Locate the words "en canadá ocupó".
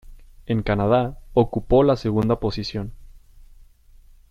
0.47-1.83